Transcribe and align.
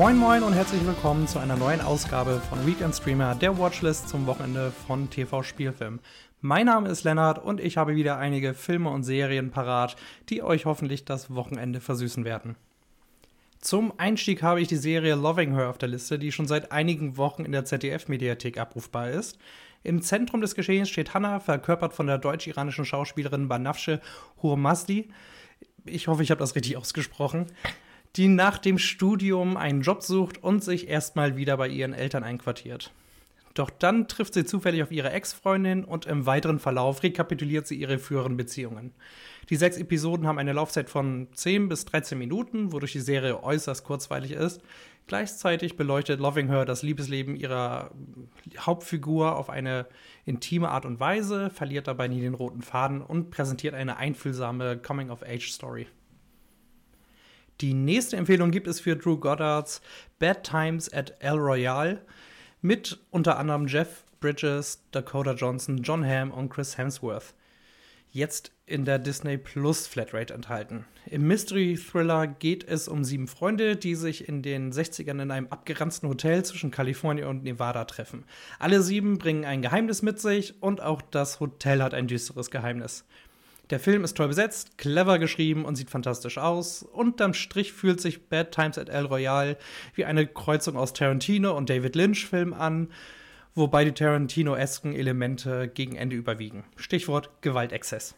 Moin 0.00 0.16
Moin 0.16 0.42
und 0.42 0.54
herzlich 0.54 0.86
willkommen 0.86 1.28
zu 1.28 1.38
einer 1.40 1.56
neuen 1.56 1.82
Ausgabe 1.82 2.40
von 2.48 2.66
Weekend 2.66 2.94
Streamer, 2.94 3.34
der 3.34 3.58
Watchlist 3.58 4.08
zum 4.08 4.24
Wochenende 4.24 4.72
von 4.86 5.10
TV 5.10 5.42
Spielfilm. 5.42 6.00
Mein 6.40 6.64
Name 6.64 6.88
ist 6.88 7.04
Lennart 7.04 7.38
und 7.38 7.60
ich 7.60 7.76
habe 7.76 7.94
wieder 7.96 8.16
einige 8.16 8.54
Filme 8.54 8.88
und 8.88 9.02
Serien 9.02 9.50
parat, 9.50 9.96
die 10.30 10.42
euch 10.42 10.64
hoffentlich 10.64 11.04
das 11.04 11.34
Wochenende 11.34 11.82
versüßen 11.82 12.24
werden. 12.24 12.56
Zum 13.60 13.92
Einstieg 13.98 14.42
habe 14.42 14.62
ich 14.62 14.68
die 14.68 14.76
Serie 14.76 15.16
Loving 15.16 15.54
Her 15.54 15.68
auf 15.68 15.76
der 15.76 15.90
Liste, 15.90 16.18
die 16.18 16.32
schon 16.32 16.48
seit 16.48 16.72
einigen 16.72 17.18
Wochen 17.18 17.44
in 17.44 17.52
der 17.52 17.66
ZDF-Mediathek 17.66 18.56
abrufbar 18.56 19.10
ist. 19.10 19.38
Im 19.82 20.00
Zentrum 20.00 20.40
des 20.40 20.54
Geschehens 20.54 20.88
steht 20.88 21.12
Hannah, 21.12 21.40
verkörpert 21.40 21.92
von 21.92 22.06
der 22.06 22.16
deutsch-iranischen 22.16 22.86
Schauspielerin 22.86 23.48
Banafshe 23.48 24.00
Hurmazdi. 24.42 25.10
Ich 25.84 26.08
hoffe, 26.08 26.22
ich 26.22 26.30
habe 26.30 26.38
das 26.38 26.54
richtig 26.54 26.78
ausgesprochen 26.78 27.48
die 28.16 28.28
nach 28.28 28.58
dem 28.58 28.78
Studium 28.78 29.56
einen 29.56 29.82
Job 29.82 30.02
sucht 30.02 30.42
und 30.42 30.64
sich 30.64 30.88
erstmal 30.88 31.36
wieder 31.36 31.56
bei 31.56 31.68
ihren 31.68 31.92
Eltern 31.92 32.24
einquartiert. 32.24 32.92
Doch 33.54 33.70
dann 33.70 34.06
trifft 34.06 34.34
sie 34.34 34.44
zufällig 34.44 34.82
auf 34.82 34.92
ihre 34.92 35.10
Ex-Freundin 35.10 35.84
und 35.84 36.06
im 36.06 36.24
weiteren 36.24 36.60
Verlauf 36.60 37.02
rekapituliert 37.02 37.66
sie 37.66 37.74
ihre 37.74 37.98
früheren 37.98 38.36
Beziehungen. 38.36 38.92
Die 39.48 39.56
sechs 39.56 39.76
Episoden 39.76 40.26
haben 40.26 40.38
eine 40.38 40.52
Laufzeit 40.52 40.88
von 40.88 41.26
10 41.34 41.68
bis 41.68 41.84
13 41.84 42.16
Minuten, 42.16 42.72
wodurch 42.72 42.92
die 42.92 43.00
Serie 43.00 43.42
äußerst 43.42 43.84
kurzweilig 43.84 44.32
ist. 44.32 44.62
Gleichzeitig 45.08 45.76
beleuchtet 45.76 46.20
Loving 46.20 46.48
Her 46.48 46.64
das 46.64 46.84
Liebesleben 46.84 47.34
ihrer 47.34 47.90
Hauptfigur 48.58 49.36
auf 49.36 49.50
eine 49.50 49.86
intime 50.24 50.68
Art 50.68 50.86
und 50.86 51.00
Weise, 51.00 51.50
verliert 51.50 51.88
dabei 51.88 52.06
nie 52.06 52.20
den 52.20 52.34
roten 52.34 52.62
Faden 52.62 53.02
und 53.02 53.30
präsentiert 53.30 53.74
eine 53.74 53.96
einfühlsame 53.96 54.78
Coming-of-Age-Story. 54.78 55.88
Die 57.60 57.74
nächste 57.74 58.16
Empfehlung 58.16 58.50
gibt 58.50 58.66
es 58.66 58.80
für 58.80 58.96
Drew 58.96 59.18
Goddards 59.18 59.82
Bad 60.18 60.44
Times 60.44 60.90
at 60.94 61.12
El 61.20 61.36
Royale 61.36 62.00
mit 62.62 62.98
unter 63.10 63.38
anderem 63.38 63.66
Jeff 63.66 64.04
Bridges, 64.18 64.82
Dakota 64.92 65.34
Johnson, 65.34 65.82
John 65.82 66.02
Hamm 66.02 66.30
und 66.30 66.48
Chris 66.48 66.78
Hemsworth. 66.78 67.34
Jetzt 68.12 68.52
in 68.64 68.86
der 68.86 68.98
Disney 68.98 69.36
Plus 69.36 69.86
Flatrate 69.86 70.32
enthalten. 70.32 70.86
Im 71.04 71.26
Mystery 71.26 71.76
Thriller 71.76 72.26
geht 72.26 72.64
es 72.64 72.88
um 72.88 73.04
sieben 73.04 73.28
Freunde, 73.28 73.76
die 73.76 73.94
sich 73.94 74.26
in 74.26 74.40
den 74.40 74.72
60ern 74.72 75.20
in 75.20 75.30
einem 75.30 75.48
abgeranzten 75.48 76.08
Hotel 76.08 76.42
zwischen 76.44 76.70
Kalifornien 76.70 77.28
und 77.28 77.44
Nevada 77.44 77.84
treffen. 77.84 78.24
Alle 78.58 78.82
sieben 78.82 79.18
bringen 79.18 79.44
ein 79.44 79.60
Geheimnis 79.60 80.00
mit 80.00 80.18
sich 80.18 80.54
und 80.62 80.80
auch 80.80 81.02
das 81.02 81.40
Hotel 81.40 81.82
hat 81.82 81.92
ein 81.92 82.08
düsteres 82.08 82.50
Geheimnis. 82.50 83.04
Der 83.70 83.78
Film 83.78 84.02
ist 84.02 84.16
toll 84.16 84.26
besetzt, 84.26 84.78
clever 84.78 85.20
geschrieben 85.20 85.64
und 85.64 85.76
sieht 85.76 85.90
fantastisch 85.90 86.38
aus. 86.38 86.82
Unterm 86.82 87.34
Strich 87.34 87.72
fühlt 87.72 88.00
sich 88.00 88.28
Bad 88.28 88.50
Times 88.50 88.78
at 88.78 88.88
El 88.88 89.06
Royale 89.06 89.56
wie 89.94 90.04
eine 90.04 90.26
Kreuzung 90.26 90.76
aus 90.76 90.92
Tarantino 90.92 91.56
und 91.56 91.70
David 91.70 91.94
Lynch-Film 91.94 92.52
an, 92.52 92.90
wobei 93.54 93.84
die 93.84 93.92
Tarantino-esken 93.92 94.92
Elemente 94.92 95.68
gegen 95.68 95.94
Ende 95.94 96.16
überwiegen. 96.16 96.64
Stichwort 96.74 97.30
Gewaltexzess. 97.42 98.16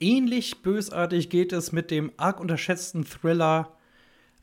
Ähnlich 0.00 0.62
bösartig 0.62 1.30
geht 1.30 1.52
es 1.52 1.70
mit 1.70 1.92
dem 1.92 2.10
arg 2.16 2.40
unterschätzten 2.40 3.04
Thriller 3.04 3.76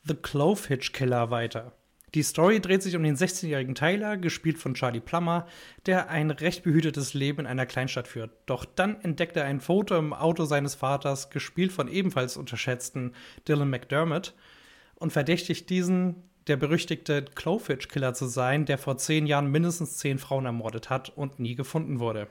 The 0.04 0.14
Clove 0.14 0.68
Hitch 0.68 0.92
Killer 0.92 1.30
weiter. 1.30 1.74
Die 2.14 2.24
Story 2.24 2.60
dreht 2.60 2.82
sich 2.82 2.96
um 2.96 3.04
den 3.04 3.16
16-jährigen 3.16 3.76
Tyler, 3.76 4.16
gespielt 4.16 4.58
von 4.58 4.74
Charlie 4.74 5.00
Plummer, 5.00 5.46
der 5.86 6.10
ein 6.10 6.32
recht 6.32 6.64
behütetes 6.64 7.14
Leben 7.14 7.40
in 7.40 7.46
einer 7.46 7.66
Kleinstadt 7.66 8.08
führt. 8.08 8.32
Doch 8.46 8.64
dann 8.64 9.00
entdeckt 9.02 9.36
er 9.36 9.44
ein 9.44 9.60
Foto 9.60 9.96
im 9.96 10.12
Auto 10.12 10.44
seines 10.44 10.74
Vaters, 10.74 11.30
gespielt 11.30 11.70
von 11.70 11.86
ebenfalls 11.86 12.36
unterschätzten 12.36 13.14
Dylan 13.46 13.70
McDermott, 13.70 14.34
und 14.96 15.12
verdächtigt 15.12 15.70
diesen, 15.70 16.16
der 16.46 16.56
berüchtigte 16.56 17.24
Clowfitch-Killer 17.24 18.12
zu 18.12 18.26
sein, 18.26 18.66
der 18.66 18.76
vor 18.76 18.98
zehn 18.98 19.26
Jahren 19.26 19.50
mindestens 19.50 19.96
zehn 19.96 20.18
Frauen 20.18 20.46
ermordet 20.46 20.90
hat 20.90 21.10
und 21.10 21.38
nie 21.38 21.54
gefunden 21.54 22.00
wurde. 22.00 22.26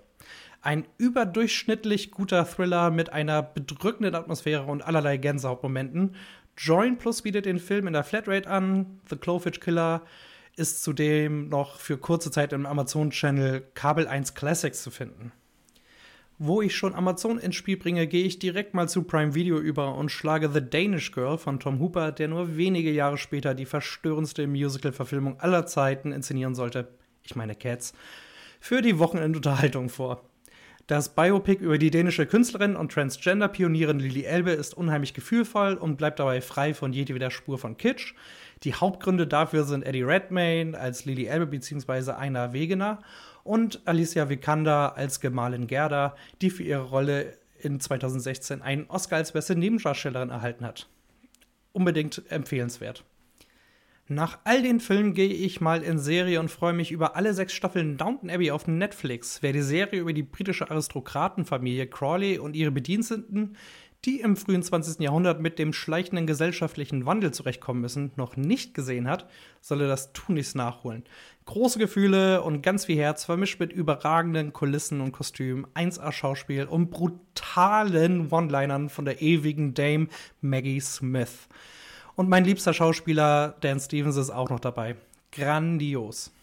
Ein 0.62 0.86
überdurchschnittlich 0.98 2.12
guter 2.12 2.46
Thriller 2.46 2.92
mit 2.92 3.14
einer 3.14 3.42
bedrückenden 3.42 4.14
Atmosphäre 4.14 4.66
und 4.66 4.82
allerlei 4.82 5.16
Gänsehautmomenten 5.16 6.16
Join 6.62 6.98
Plus 6.98 7.22
bietet 7.22 7.46
den 7.46 7.58
Film 7.58 7.88
in 7.88 7.94
der 7.94 8.04
Flatrate 8.04 8.50
an. 8.50 9.00
The 9.10 9.16
Clowfish 9.16 9.62
Killer 9.62 10.02
ist 10.58 10.84
zudem 10.84 11.48
noch 11.48 11.80
für 11.80 11.98
kurze 11.98 12.32
Zeit 12.32 12.52
im 12.52 12.66
Amazon-Channel 12.66 13.64
Kabel 13.76 14.10
1 14.10 14.34
Classics 14.34 14.84
zu 14.84 14.92
finden. 14.92 15.32
Wo 16.38 16.62
ich 16.62 16.76
schon 16.76 16.96
Amazon 16.96 17.40
ins 17.40 17.56
Spiel 17.56 17.78
bringe, 17.78 18.08
gehe 18.08 18.26
ich 18.26 18.40
direkt 18.40 18.74
mal 18.74 18.90
zu 18.90 19.04
Prime 19.04 19.36
Video 19.36 19.58
über 19.58 19.96
und 19.96 20.12
schlage 20.12 20.50
The 20.50 20.60
Danish 20.60 21.14
Girl 21.14 21.38
von 21.38 21.62
Tom 21.62 21.80
Hooper, 21.80 22.12
der 22.12 22.28
nur 22.28 22.58
wenige 22.58 22.92
Jahre 22.92 23.18
später 23.18 23.54
die 23.54 23.66
verstörendste 23.66 24.46
Musical-Verfilmung 24.46 25.40
aller 25.40 25.66
Zeiten 25.66 26.12
inszenieren 26.12 26.56
sollte, 26.56 26.90
ich 27.24 27.38
meine 27.38 27.56
Cats, 27.56 27.94
für 28.60 28.82
die 28.82 29.00
Wochenendunterhaltung 29.00 29.88
vor. 29.88 30.29
Das 30.90 31.10
Biopic 31.10 31.64
über 31.64 31.78
die 31.78 31.92
dänische 31.92 32.26
Künstlerin 32.26 32.76
und 32.76 32.92
Transgender-Pionierin 32.92 34.00
Lily 34.00 34.24
Elbe 34.24 34.50
ist 34.50 34.76
unheimlich 34.76 35.14
gefühlvoll 35.14 35.76
und 35.76 35.98
bleibt 35.98 36.18
dabei 36.18 36.42
frei 36.42 36.74
von 36.74 36.94
jedweder 36.94 37.30
Spur 37.30 37.60
von 37.60 37.78
Kitsch. 37.78 38.16
Die 38.64 38.74
Hauptgründe 38.74 39.28
dafür 39.28 39.66
sind 39.66 39.84
Eddie 39.84 40.02
Redmayne 40.02 40.76
als 40.76 41.06
Lily 41.06 41.26
Elbe 41.26 41.46
bzw. 41.46 42.14
Einer 42.14 42.54
Wegener 42.54 43.04
und 43.44 43.84
Alicia 43.86 44.30
Vikander 44.30 44.98
als 44.98 45.20
Gemahlin 45.20 45.68
Gerda, 45.68 46.16
die 46.42 46.50
für 46.50 46.64
ihre 46.64 46.86
Rolle 46.86 47.38
in 47.60 47.80
2016 47.80 48.64
einen 48.64 48.88
Oscar 48.88 49.18
als 49.18 49.32
beste 49.32 49.56
Nebendarstellerin 49.56 50.32
erhalten 50.32 50.66
hat. 50.66 50.90
Unbedingt 51.72 52.24
empfehlenswert. 52.32 53.04
Nach 54.12 54.40
all 54.44 54.64
den 54.64 54.80
Filmen 54.80 55.14
gehe 55.14 55.32
ich 55.32 55.62
mal 55.62 55.84
in 55.84 56.00
Serie 56.00 56.40
und 56.40 56.50
freue 56.50 56.74
mich 56.74 56.90
über 56.90 57.16
alle 57.16 57.36
sechs 57.36 57.54
Staffeln 57.54 57.96
Downton 57.96 58.32
Abbey 58.32 58.50
auf 58.50 58.66
Netflix. 58.68 59.44
Wer 59.44 59.54
die 59.54 59.62
Serie 59.62 60.00
über 60.00 60.14
die 60.14 60.24
britische 60.24 60.72
Aristokratenfamilie 60.72 61.86
Crawley 61.86 62.40
und 62.40 62.56
ihre 62.56 62.72
Bediensteten, 62.72 63.56
die 64.06 64.22
im 64.22 64.36
frühen 64.36 64.64
20. 64.64 65.00
Jahrhundert 65.00 65.42
mit 65.42 65.60
dem 65.60 65.74
schleichenden 65.74 66.26
gesellschaftlichen 66.26 67.06
Wandel 67.06 67.36
zurechtkommen 67.36 67.82
müssen, 67.82 68.12
noch 68.16 68.36
nicht 68.36 68.74
gesehen 68.74 69.08
hat, 69.08 69.30
solle 69.62 69.88
das 69.88 70.12
tunlichst 70.12 70.56
nachholen. 70.56 71.04
Große 71.46 71.78
Gefühle 71.78 72.42
und 72.42 72.64
ganz 72.64 72.86
viel 72.86 72.98
Herz 72.98 73.26
vermischt 73.26 73.60
mit 73.60 73.72
überragenden 73.72 74.54
Kulissen 74.54 75.02
und 75.02 75.12
Kostümen, 75.12 75.68
1A-Schauspiel 75.76 76.66
und 76.66 76.90
brutalen 76.90 78.32
One-Linern 78.32 78.90
von 78.90 79.06
der 79.06 79.22
ewigen 79.22 79.76
Dame 79.76 80.08
Maggie 80.42 80.80
Smith. 80.80 81.48
Und 82.20 82.28
mein 82.28 82.44
liebster 82.44 82.74
Schauspieler 82.74 83.56
Dan 83.62 83.80
Stevens 83.80 84.18
ist 84.18 84.30
auch 84.30 84.50
noch 84.50 84.60
dabei. 84.60 84.98
Grandios. 85.32 86.34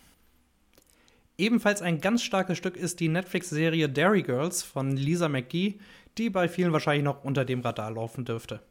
Ebenfalls 1.36 1.82
ein 1.82 2.00
ganz 2.00 2.22
starkes 2.22 2.56
Stück 2.56 2.78
ist 2.78 2.98
die 2.98 3.08
Netflix-Serie 3.08 3.90
Dairy 3.90 4.22
Girls 4.22 4.62
von 4.62 4.96
Lisa 4.96 5.28
McGee, 5.28 5.74
die 6.16 6.30
bei 6.30 6.48
vielen 6.48 6.72
wahrscheinlich 6.72 7.04
noch 7.04 7.24
unter 7.24 7.44
dem 7.44 7.60
Radar 7.60 7.90
laufen 7.90 8.24
dürfte. 8.24 8.62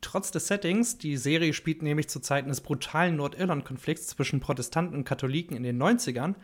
Trotz 0.00 0.30
des 0.30 0.46
Settings, 0.46 0.96
die 0.96 1.18
Serie 1.18 1.52
spielt 1.52 1.82
nämlich 1.82 2.08
zu 2.08 2.18
Zeiten 2.18 2.48
des 2.48 2.62
brutalen 2.62 3.16
Nordirland-Konflikts 3.16 4.06
zwischen 4.06 4.40
Protestanten 4.40 4.96
und 4.96 5.04
Katholiken 5.04 5.54
in 5.54 5.64
den 5.64 5.82
90ern, 5.82 6.36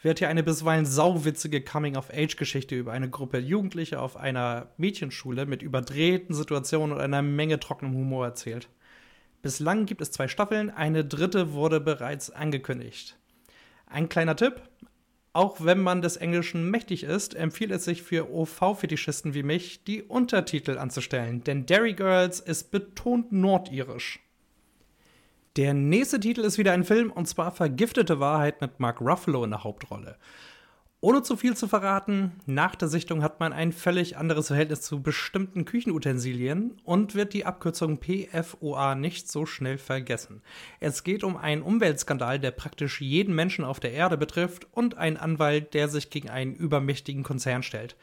wird 0.00 0.20
hier 0.20 0.30
eine 0.30 0.42
bisweilen 0.42 0.86
sauwitzige 0.86 1.60
Coming-of-Age-Geschichte 1.60 2.76
über 2.76 2.92
eine 2.92 3.10
Gruppe 3.10 3.40
Jugendliche 3.40 4.00
auf 4.00 4.16
einer 4.16 4.70
Mädchenschule 4.78 5.44
mit 5.44 5.60
überdrehten 5.60 6.34
Situationen 6.34 6.96
und 6.96 7.02
einer 7.02 7.20
Menge 7.20 7.60
trockenem 7.60 7.92
Humor 7.94 8.24
erzählt. 8.24 8.70
Bislang 9.44 9.84
gibt 9.84 10.00
es 10.00 10.10
zwei 10.10 10.26
Staffeln, 10.26 10.70
eine 10.70 11.04
dritte 11.04 11.52
wurde 11.52 11.78
bereits 11.78 12.30
angekündigt. 12.30 13.18
Ein 13.84 14.08
kleiner 14.08 14.36
Tipp, 14.36 14.62
auch 15.34 15.62
wenn 15.62 15.82
man 15.82 16.00
des 16.00 16.16
Englischen 16.16 16.70
mächtig 16.70 17.04
ist, 17.04 17.34
empfiehlt 17.34 17.70
es 17.70 17.84
sich 17.84 18.02
für 18.02 18.32
OV-Fetischisten 18.32 19.34
wie 19.34 19.42
mich, 19.42 19.84
die 19.84 20.02
Untertitel 20.02 20.78
anzustellen, 20.78 21.44
denn 21.44 21.66
Derry 21.66 21.92
Girls 21.92 22.40
ist 22.40 22.70
betont 22.70 23.32
nordirisch. 23.32 24.20
Der 25.56 25.74
nächste 25.74 26.20
Titel 26.20 26.40
ist 26.40 26.56
wieder 26.56 26.72
ein 26.72 26.84
Film, 26.84 27.12
und 27.12 27.28
zwar 27.28 27.52
Vergiftete 27.52 28.20
Wahrheit 28.20 28.62
mit 28.62 28.80
Mark 28.80 29.02
Ruffalo 29.02 29.44
in 29.44 29.50
der 29.50 29.62
Hauptrolle. 29.62 30.16
Ohne 31.04 31.22
zu 31.22 31.36
viel 31.36 31.54
zu 31.54 31.68
verraten, 31.68 32.32
nach 32.46 32.74
der 32.74 32.88
Sichtung 32.88 33.22
hat 33.22 33.38
man 33.38 33.52
ein 33.52 33.72
völlig 33.72 34.16
anderes 34.16 34.46
Verhältnis 34.46 34.80
zu 34.80 35.02
bestimmten 35.02 35.66
Küchenutensilien 35.66 36.80
und 36.82 37.14
wird 37.14 37.34
die 37.34 37.44
Abkürzung 37.44 38.00
PFOA 38.00 38.94
nicht 38.94 39.30
so 39.30 39.44
schnell 39.44 39.76
vergessen. 39.76 40.40
Es 40.80 41.04
geht 41.04 41.22
um 41.22 41.36
einen 41.36 41.60
Umweltskandal, 41.60 42.40
der 42.40 42.52
praktisch 42.52 43.02
jeden 43.02 43.34
Menschen 43.34 43.66
auf 43.66 43.80
der 43.80 43.92
Erde 43.92 44.16
betrifft 44.16 44.66
und 44.72 44.96
einen 44.96 45.18
Anwalt, 45.18 45.74
der 45.74 45.90
sich 45.90 46.08
gegen 46.08 46.30
einen 46.30 46.54
übermächtigen 46.54 47.22
Konzern 47.22 47.62
stellt. 47.62 47.96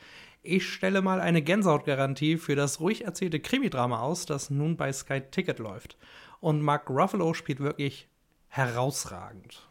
Ich 0.44 0.69
stelle 0.69 1.01
mal 1.01 1.21
eine 1.21 1.42
Gänsehautgarantie 1.42 2.38
für 2.38 2.56
das 2.56 2.81
ruhig 2.81 3.04
erzählte 3.04 3.39
Krimidrama 3.39 4.00
aus, 4.01 4.27
das 4.27 4.51
nun 4.51 4.77
bei 4.77 4.94
Sky 4.94 5.21
Ticket 5.21 5.57
läuft. 5.57 5.97
Und 6.39 6.62
Mark 6.62 6.88
Ruffalo 6.88 7.33
spielt 7.33 7.62
wirklich 7.62 8.07
herausragend. 8.50 9.70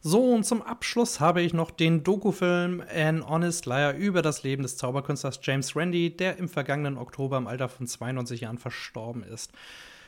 So, 0.00 0.32
und 0.32 0.44
zum 0.44 0.62
Abschluss 0.62 1.18
habe 1.18 1.42
ich 1.42 1.52
noch 1.52 1.72
den 1.72 2.04
Dokufilm 2.04 2.84
An 2.94 3.28
Honest 3.28 3.66
Liar 3.66 3.94
über 3.94 4.22
das 4.22 4.44
Leben 4.44 4.62
des 4.62 4.76
Zauberkünstlers 4.76 5.40
James 5.42 5.74
Randi, 5.74 6.16
der 6.16 6.36
im 6.36 6.48
vergangenen 6.48 6.96
Oktober 6.96 7.36
im 7.36 7.48
Alter 7.48 7.68
von 7.68 7.88
92 7.88 8.42
Jahren 8.42 8.58
verstorben 8.58 9.24
ist. 9.24 9.50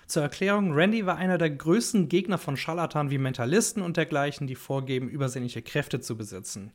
Zur 0.06 0.22
Erklärung, 0.22 0.72
Randy 0.72 1.06
war 1.06 1.16
einer 1.16 1.38
der 1.38 1.50
größten 1.50 2.08
Gegner 2.08 2.38
von 2.38 2.56
Scharlatan 2.56 3.10
wie 3.10 3.18
Mentalisten 3.18 3.82
und 3.82 3.96
dergleichen, 3.96 4.46
die 4.46 4.54
vorgeben, 4.54 5.08
übersinnliche 5.08 5.62
Kräfte 5.62 6.00
zu 6.00 6.16
besitzen. 6.16 6.72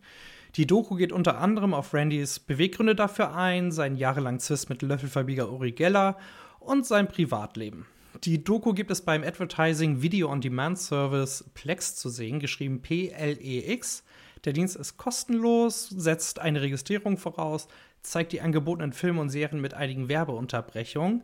Die 0.55 0.67
Doku 0.67 0.95
geht 0.95 1.13
unter 1.13 1.37
anderem 1.37 1.73
auf 1.73 1.93
Randys 1.93 2.39
Beweggründe 2.39 2.95
dafür 2.95 3.33
ein, 3.33 3.71
seinen 3.71 3.95
jahrelangen 3.95 4.39
Zwist 4.41 4.69
mit 4.69 4.81
Löffelverbieger 4.81 5.51
Uri 5.51 5.71
Geller 5.71 6.17
und 6.59 6.85
sein 6.85 7.07
Privatleben. 7.07 7.85
Die 8.23 8.43
Doku 8.43 8.73
gibt 8.73 8.91
es 8.91 9.01
beim 9.01 9.23
Advertising 9.23 10.01
Video 10.01 10.31
on 10.31 10.39
Demand 10.39 10.79
Service 10.79 11.43
Plex 11.53 11.95
zu 11.95 12.09
sehen, 12.09 12.39
geschrieben 12.39 12.81
P-L-E-X. 12.81 14.03
Der 14.45 14.53
Dienst 14.53 14.75
ist 14.75 14.97
kostenlos, 14.97 15.89
setzt 15.89 16.39
eine 16.39 16.61
Registrierung 16.61 17.17
voraus, 17.17 17.67
zeigt 18.01 18.31
die 18.31 18.41
angebotenen 18.41 18.93
Filme 18.93 19.21
und 19.21 19.29
Serien 19.29 19.59
mit 19.59 19.73
einigen 19.73 20.07
Werbeunterbrechungen. 20.07 21.23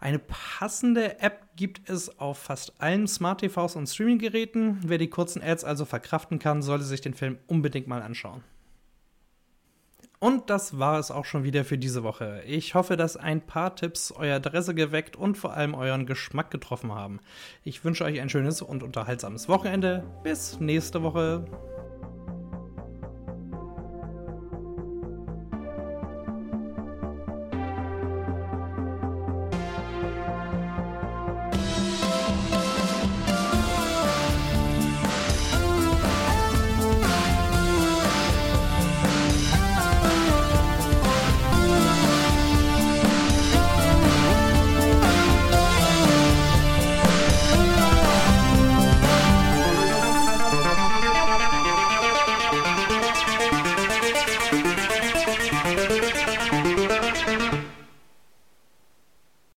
Eine 0.00 0.18
passende 0.18 1.20
App 1.20 1.48
gibt 1.56 1.88
es 1.88 2.18
auf 2.18 2.38
fast 2.38 2.80
allen 2.80 3.06
Smart 3.06 3.40
TVs 3.40 3.76
und 3.76 3.88
Streaming-Geräten. 3.88 4.78
Wer 4.82 4.98
die 4.98 5.10
kurzen 5.10 5.42
Ads 5.42 5.64
also 5.64 5.84
verkraften 5.84 6.38
kann, 6.38 6.62
sollte 6.62 6.84
sich 6.84 7.02
den 7.02 7.14
Film 7.14 7.38
unbedingt 7.46 7.86
mal 7.86 8.02
anschauen. 8.02 8.42
Und 10.22 10.50
das 10.50 10.78
war 10.78 11.00
es 11.00 11.10
auch 11.10 11.24
schon 11.24 11.42
wieder 11.42 11.64
für 11.64 11.76
diese 11.76 12.04
Woche. 12.04 12.44
Ich 12.46 12.76
hoffe, 12.76 12.96
dass 12.96 13.16
ein 13.16 13.40
paar 13.40 13.74
Tipps 13.74 14.12
euer 14.12 14.36
Adresse 14.36 14.72
geweckt 14.72 15.16
und 15.16 15.36
vor 15.36 15.54
allem 15.54 15.74
euren 15.74 16.06
Geschmack 16.06 16.52
getroffen 16.52 16.94
haben. 16.94 17.18
Ich 17.64 17.84
wünsche 17.84 18.04
euch 18.04 18.20
ein 18.20 18.28
schönes 18.28 18.62
und 18.62 18.84
unterhaltsames 18.84 19.48
Wochenende. 19.48 20.04
Bis 20.22 20.60
nächste 20.60 21.02
Woche. 21.02 21.44